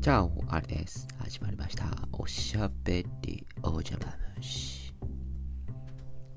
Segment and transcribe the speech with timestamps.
[0.00, 1.08] じゃあ、あれです。
[1.18, 1.84] 始まりました。
[2.12, 4.06] おしゃべりお邪魔
[4.36, 4.94] 虫。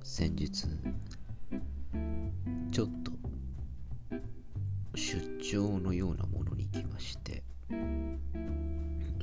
[0.03, 0.49] 先日、
[2.71, 3.11] ちょっと
[4.95, 7.43] 出張のようなものに行きまして、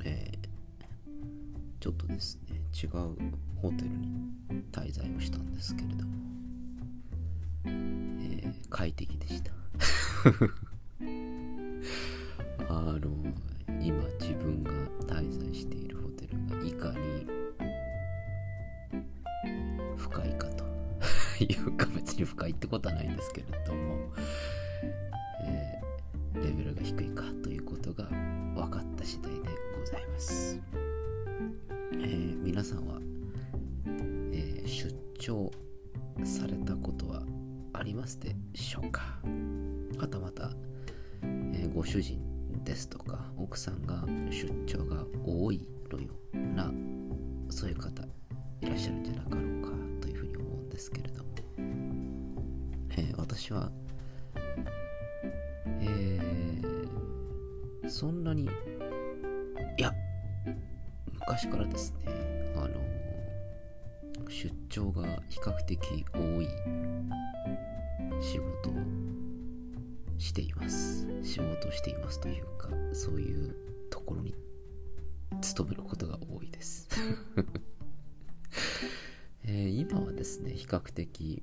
[0.05, 0.39] えー
[1.81, 2.91] ちょっとですね、違う
[3.61, 4.33] ホテルに
[4.73, 6.13] 滞在をしたんですけれども、
[7.65, 9.51] えー快適でした。
[26.99, 28.05] 低いかということが
[28.57, 29.39] 分かった次第で
[29.79, 30.61] ございます、
[31.93, 32.99] えー皆さんは、
[34.33, 35.51] えー出張
[36.25, 37.23] されたことは
[37.73, 39.03] ありますでしょうか？
[39.97, 40.51] はたまた
[41.23, 42.21] えーご主人
[42.65, 46.73] ですとか奥さんが出張が多いのような
[47.51, 48.03] そういう方
[48.61, 49.69] いらっしゃるんじゃなかろうか
[50.01, 51.31] というふうに思うんですけれども、
[52.91, 53.71] えー私は
[55.81, 56.48] えー
[57.89, 58.49] そんなにい
[59.83, 59.93] や
[61.21, 62.69] 昔からですねあの
[64.29, 65.79] 出張が比較的
[66.13, 66.49] 多い
[68.21, 68.73] 仕事を
[70.19, 71.07] しています。
[71.23, 73.55] 仕事をしていますというかそういう
[73.91, 74.35] ところに
[75.41, 76.89] 勤めることが多いです、
[79.45, 81.43] えー今はですね比較的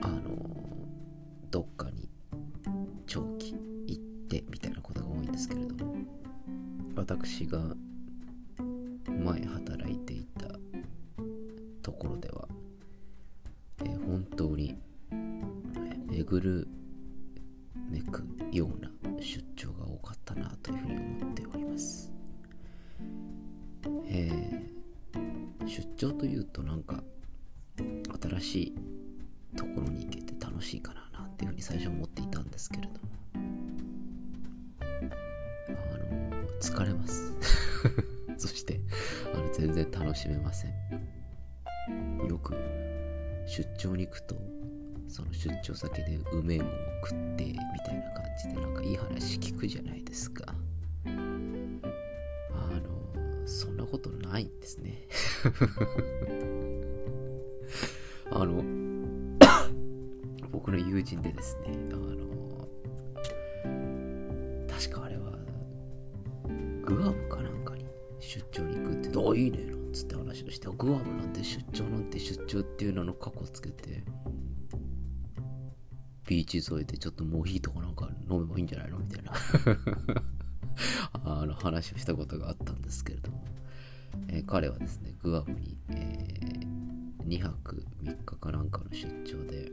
[0.00, 0.88] あの
[1.50, 2.08] どっかに
[7.10, 7.58] 私が
[9.06, 10.46] 前働いていた
[11.80, 12.46] ところでは、
[13.80, 14.76] えー本当に
[16.10, 16.68] 巡る
[17.88, 18.90] めくような
[19.22, 22.12] 出張が多かったなというふうに思っております。
[24.06, 27.02] えー出張というとなんか
[28.38, 28.74] 新しい
[29.56, 32.87] ところに行けて楽しいかななんていうふうに最初思っていたんですけれ
[36.60, 37.32] 疲れます。
[38.36, 38.80] そして
[39.34, 40.72] あの全然楽しめません。
[42.28, 42.54] よく
[43.46, 44.36] 出張に行くと
[45.08, 46.72] その出張先でうめえもんを
[47.06, 47.54] 食ってみ
[47.86, 50.54] たいな感じでなんかいい話聞くじゃないですか。
[51.06, 51.80] あの
[53.46, 55.08] そんなことないんですね。
[58.30, 58.62] あの
[60.50, 62.18] 僕の友人でですねあの
[66.88, 67.84] グアムかなんかに
[68.18, 74.02] 出張に行くって言ってあいいねなんつって話をしてグアムなんて出張なんて出張っていうのの過去つけて
[76.26, 78.98] ビーチ沿いでちょっとモヒートかなんか飲めばいいんじゃないの？
[78.98, 79.32] みたいな。
[81.24, 83.44] あの話をしたことがあったんですけれども、
[84.28, 86.40] えー彼はですねグアムに、え
[87.26, 89.70] 2泊3日かなんかの出張で、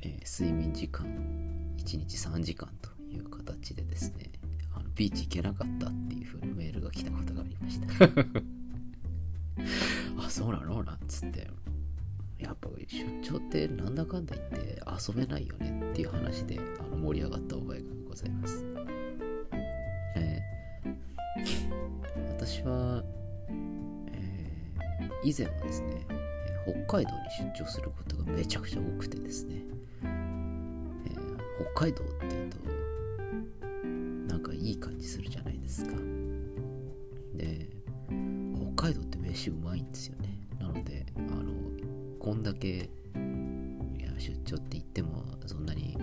[0.00, 1.06] えー睡眠時間
[1.76, 4.30] 1日3時間という形でですね
[4.94, 7.86] ビーチ行けなかったっていう風なメールが来たことがありました。
[10.26, 10.82] あそうなの？
[10.82, 11.48] なんつって。
[12.38, 18.64] やっぱ出張ってなんだかんだ言って遊べないよねっていう話であの盛り上がった覚えがございます。
[20.16, 20.96] えー
[22.30, 23.04] 私は、
[23.48, 26.04] えー以前はですね、
[26.86, 27.18] 北海道に
[27.54, 29.62] 出張することがめちゃくちゃ多くてですね、
[30.02, 32.56] えー北海道っていうと
[34.62, 35.92] いい感じするじゃないですか。
[37.34, 37.68] で、
[38.74, 40.38] 北海道って飯うまいんですよね。
[40.58, 41.52] なので、あの、
[42.22, 45.96] こんだけいや出張って言ってもそんなに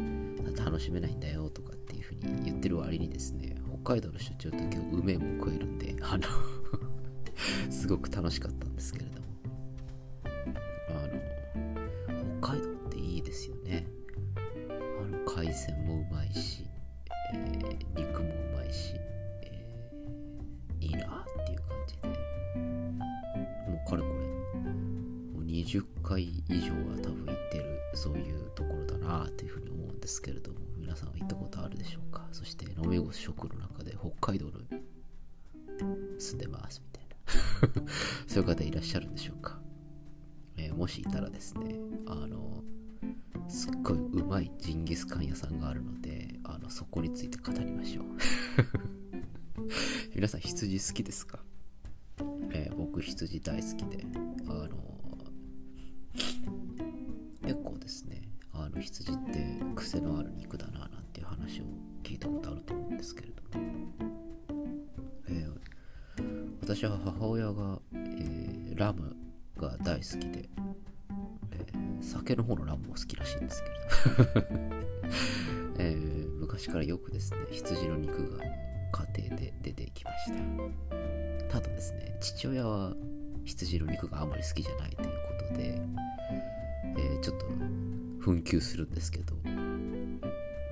[0.58, 6.24] 楽しめないんだよとかっていうふうに言ってる割にですね北海道の出張って結構うめえも食えるんであの
[7.72, 9.28] すごく楽しかったんですけれども
[10.90, 13.88] あの北海道っていいですよね
[15.00, 16.66] あの海鮮もうまいし、
[25.70, 32.28] 20回以上は多分行ってるそういうところだなというふうに思うんですけれども皆さんは行ったことあるでしょうか？
[32.32, 34.54] そして飲み干す食の中で北海道の
[36.18, 37.06] 住んでますみたい
[37.86, 37.92] な。
[38.28, 39.62] そういう方いらっしゃるんでしょうか、
[40.58, 41.76] えーもしいたらですね
[42.08, 42.64] あの
[43.48, 48.06] すっごいうまいジンギスカン屋さんがあるのであのそこについて語りましょう。
[50.16, 51.38] 皆さん羊好きですか？
[52.54, 54.04] えー僕羊大好きで
[54.48, 54.89] あの
[57.90, 58.22] ですね。
[58.54, 61.64] あの羊って癖のある肉だななんていう話を
[62.04, 63.66] 聞いたことあると思うんですけれども。
[65.28, 65.48] え
[66.62, 69.16] 私は母親が、えー、ラム
[69.58, 70.48] が大好きで、
[71.52, 74.60] えー、酒の方のラムも好きらしいんですけれど、
[75.80, 80.32] えー、昔からよくですね羊の肉が家庭で出てきまし
[81.48, 81.60] た。
[81.60, 82.96] ただですね父親は
[83.46, 85.82] 羊の肉があんまり好きじゃないということで、
[86.98, 87.48] えー、ちょっと
[88.30, 89.34] 紛糾するんですけど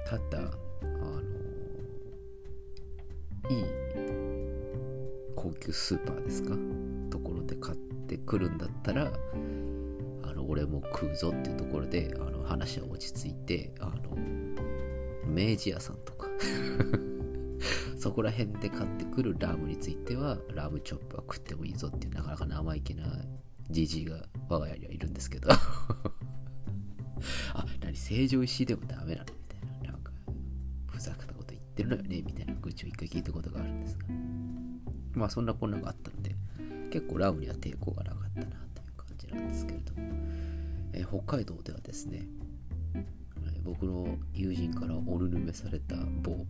[0.05, 1.21] ただあの
[3.49, 3.63] いい
[5.35, 6.55] 高級スーパーですか？
[7.09, 7.77] ところで買っ
[8.07, 9.11] てくるんだったら
[10.23, 14.15] あの俺も食うぞっていうところであの話は落ち着いてあの
[15.25, 16.27] 明治屋さんとか。
[17.97, 23.03] そこら辺で買ってくるラムについてはラムチョップは食ってもいいぞっていうなかなか生意気な
[23.71, 25.49] じじいが我が家にはいるんですけど。
[28.07, 29.91] 成城石井でもダメなのみたいな。
[29.91, 30.11] なんか
[30.87, 32.53] ふざけたこと言ってるのよねみたいな。
[32.61, 34.05] 愚痴を一回聞いたことがあるんですが。
[35.13, 36.35] まあそんなこんながあったので
[36.91, 40.13] 結構ラムには抵抗がなかったなという感じなんですけれども、
[40.93, 42.27] えー、北海道ではですね
[43.63, 46.45] 僕の友人からおぬぬめされた某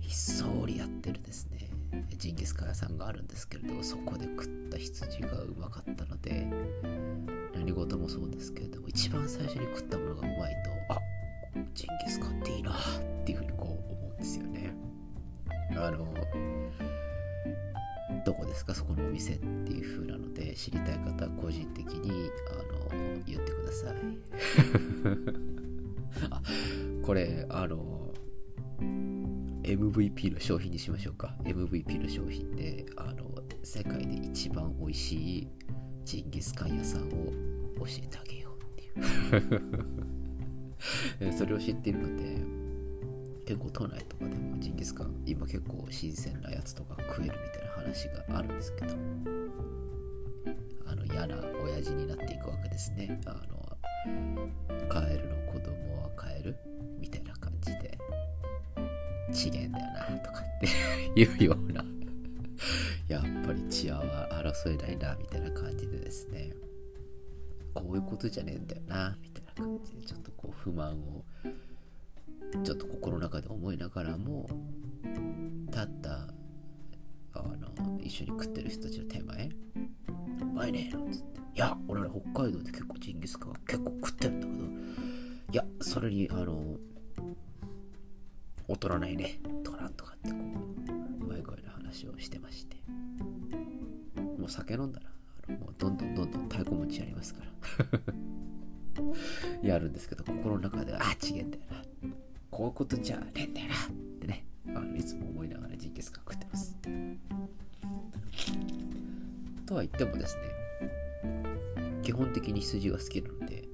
[0.00, 1.68] ひっそりやってるですね
[2.16, 6.46] ジンギスカン屋さんがあるんですけれどそこで食った羊がうまかったので
[7.64, 10.54] 何事もそうですけれども一番最初に食ったものがうまい
[10.88, 10.98] とあ。
[11.72, 12.74] ジンギスカンっていいなっ
[13.24, 13.56] ていうふうにこ
[13.88, 14.74] う思うんですよね。
[15.70, 16.06] あの
[18.26, 18.74] どこですか？
[18.74, 23.94] そこのお店っていう風なので知りたい方は個人的にあの言ってください。
[26.30, 26.42] あ
[27.02, 28.12] これあの
[29.62, 31.34] MVP の商品にしましょうか。
[31.44, 33.24] MVP の商品であの
[33.62, 35.48] 世界で一番美味しい
[36.04, 38.90] ジンギスカン屋さんを教えてあげようってい
[41.28, 41.32] う。
[41.36, 42.36] それを知っているので
[43.46, 48.94] 結構都内とかでもジンギスカン今結構新鮮なやつとか食えるみたいな話があるんですけど。
[50.86, 53.20] あの嫌な親父になっていくわけですね。
[53.26, 53.78] あの
[54.88, 56.56] カエルの子供はカエル
[57.00, 57.98] みたいな感じで
[59.32, 60.68] 資源だよなとかって
[61.20, 61.84] いうような。
[63.08, 66.52] やっぱり治安は争えないなみたいな感じでですね。
[67.74, 71.24] こういうことじゃねえんだよなみたいな感じでちょっとこう不満を
[72.62, 74.48] ちょっと心の中で思いながらも
[75.70, 76.28] たった
[77.34, 79.50] あの一緒に食ってる人たちの手前
[80.40, 84.64] 「うまいね」なんつって「いや俺ら北海道で結構ジンギスカン結構食ってるんだけど
[85.52, 86.78] いやそれにあの
[88.68, 92.76] 劣らないねとかなんとかってこううまい声の話をしてまして
[94.38, 95.13] もう酒飲んだら
[95.84, 98.00] どんどんどんどん太鼓持ちやりますから。
[99.62, 101.82] やるんですけど心の中ではあちげんだよな。
[102.50, 103.74] こういうことじゃねえんだよな。
[103.74, 103.78] っ
[104.20, 104.46] てね。
[104.68, 106.78] あのいつも思いながらジンギスカン食ってます。
[109.66, 110.42] とは言ってもですね
[112.02, 113.66] 基本的に羊が好きなので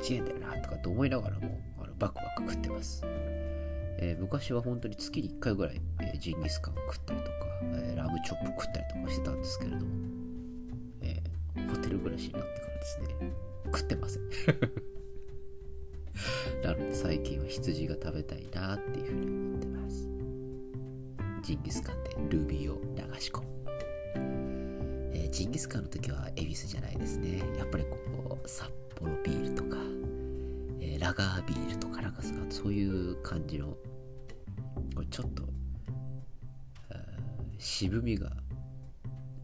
[0.00, 3.02] 遅延だよなとかって思いながらもあのバクバク食ってます。
[3.98, 7.32] えー、昔は本当に月に1回ぐらい、えー、ジンギスカンを食ったりとか、
[7.74, 10.21] えー、ラムチョップ食ったりとかしてたんですけれども、え
[11.72, 13.06] ホテル暮らしになってからですね、
[13.66, 14.22] 食ってません。
[16.62, 20.08] なので最近は羊が食べたいなっていうふうに思ってます。
[21.42, 23.48] ジンギスカンでルビーを流し込む。
[25.14, 27.38] えジンギスカンの時は恵比寿じゃないですね。
[27.56, 29.78] やっぱりこう、札幌ビールとか、
[30.78, 33.76] えラガービールとかなんかそういう感じの
[34.94, 35.48] これちょっと
[37.62, 38.30] 渋みが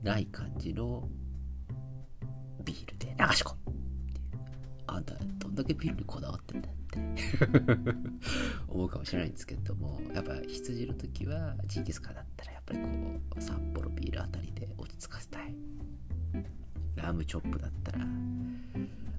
[0.02, 1.09] ない感じの
[2.69, 3.73] ビールで流し込む。
[4.87, 6.99] あんたどんだけビールにこだわってんだって。
[8.69, 12.87] 思うかもしれないんですけどもやっぱ羊の時はジンギスカンだったらやっぱりこ
[13.39, 15.55] う札幌ビールあたりで落ち着かせたい。
[16.97, 18.07] ラムチョップだったら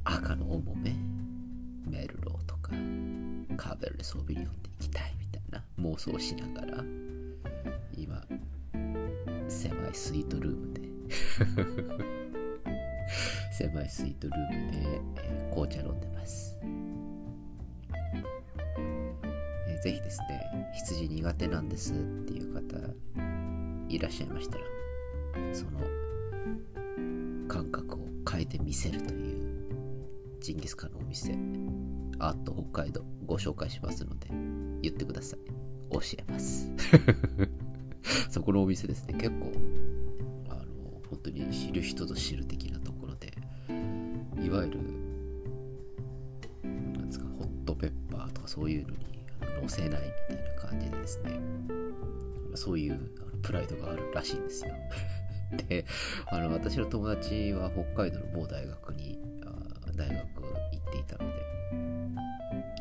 [0.04, 0.96] 赤の重め
[1.88, 2.72] メルローとか
[3.58, 6.84] カーベルでソービリオンで行きたいみたいな妄想しながら
[7.96, 8.22] 今
[9.48, 12.29] 狭いスイートルームで
[13.60, 14.78] 狭いスイートルームで、
[15.22, 16.58] えー、紅茶飲んでます、
[19.68, 22.78] えー、ぜひですね羊苦手なんですっていう方
[23.90, 24.64] いらっしゃいましたら
[25.54, 25.80] その
[27.50, 28.00] 感覚を
[28.32, 31.34] 変えてみせるというジンギスカンのお店
[32.20, 34.28] アート北海道ご紹介しますので
[34.82, 35.40] 言ってください。
[35.92, 36.72] 教えます。
[38.30, 39.52] そこのお店ですね結構
[40.50, 42.79] あの本当に知る人ぞ知る的な
[44.42, 44.80] いわゆる
[46.64, 48.98] なんですかホットペッパーとかそういうのに
[49.62, 51.32] 乗せないみたいな感じでですね
[52.56, 53.00] そういう
[53.42, 54.74] プライドがあるらしいんですよ。
[55.70, 55.86] で、
[56.28, 59.20] あの、私の友達は北海道の某大学に、
[59.96, 61.36] 大学行っていたので、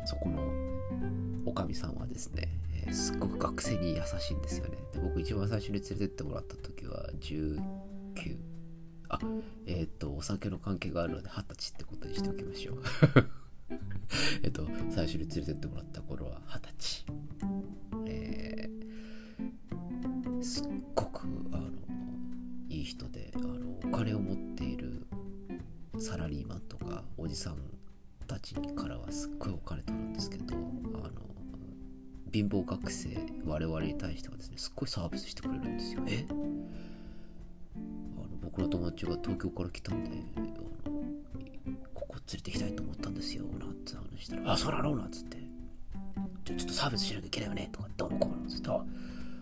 [0.05, 0.43] そこの
[1.45, 2.47] おかみさんはですね、
[2.85, 4.77] えーすっごく学生に優しいんですよね。
[4.93, 7.59] で僕一番最初に連れてってもらった時は19、
[9.09, 9.19] あ、
[9.65, 12.83] えっ、と、お酒の関係があるので二十歳ってことにしておきましょう。
[14.43, 17.05] えっと、最初に連れてってもらった頃は二十歳。
[18.07, 18.49] えー
[20.41, 21.69] すっごく、あの、
[22.69, 25.05] いい人で、あの、お金を持っている
[25.97, 27.57] サラリーマンとか、おじさん
[28.25, 31.11] たちからはすっごいお金取るんですけど、あの、
[32.31, 36.03] 貧乏学生、我々に対してはですね、すっごいサービスしてくれるんですよ。
[36.07, 36.25] え？
[38.51, 40.09] 僕の友達が東京から来たんで、
[41.93, 44.95] ここ連れて行きたいと思ったんですよ、なんて話したら、あ、そうなの？
[44.95, 45.37] なんつって、
[46.45, 48.83] ちょちょっとサービスしなきゃいけないよね、とか、どうのこうのつって、あ、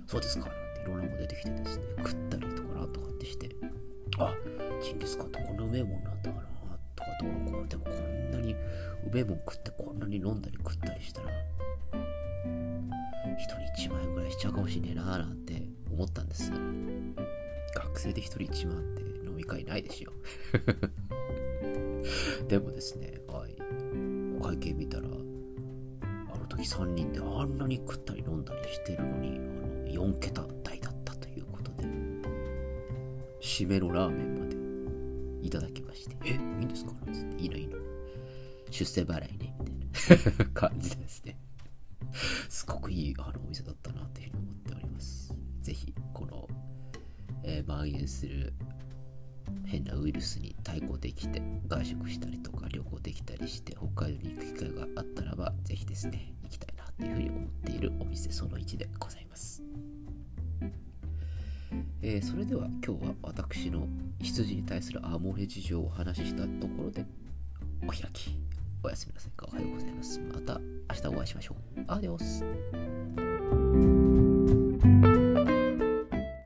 [0.08, 3.56] そうですか、なんていろんなもの出てきてですね、食ったりとかなんとかってして、
[4.20, 4.34] あ、
[4.84, 6.42] ジンギスカンってこんなうめえもんなんだな、
[6.96, 8.58] とか、どうのこうの、でもこんなにう
[9.14, 11.30] めえもん食って、こんなに飲んだり食ったりしたら、
[13.40, 13.44] 一
[13.78, 16.52] 人1万円ぐらいしちゃうかもしれねえなーなんて思ったんです。
[17.76, 20.12] 学生で一人1万って飲み会ないでしょ。
[22.48, 23.56] でもですね、はい、
[24.40, 25.10] お会計見たら、あ
[26.38, 31.84] の時3人であんなに食ったり飲んだりしてるのに、あの4桁台だったということで、
[33.42, 34.46] 締めのラーメンま
[35.42, 36.94] でいただきまして、え、いいんですか？
[37.06, 37.78] なんつって、いいのいいの。
[38.70, 39.72] 出世払いね、みた
[40.14, 41.38] いな 感じですね。
[42.50, 44.57] すごくいいあのお店だったなというふうに思って
[47.58, 48.54] えー蔓延する
[49.66, 59.64] 変なウイルスに対抗できて外食したりとか旅行できたりして北海道に行く機会があったらばぜひですね行きたいなというふうに思っているお店その1でございます、
[62.02, 63.88] えーそれでは今日は私の
[64.22, 67.06] 羊に対するアーモヘ事情をお話ししたところで
[67.84, 68.38] お開き。
[68.84, 69.32] おやすみなさい。
[69.36, 70.20] かおはようございます。
[70.20, 71.84] また明日お会いしましょう。
[71.88, 72.44] アディオス。